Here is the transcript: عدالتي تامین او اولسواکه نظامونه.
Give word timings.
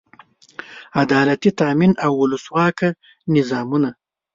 عدالتي 1.01 1.49
تامین 1.59 1.91
او 2.05 2.11
اولسواکه 2.21 2.89
نظامونه. 3.35 3.89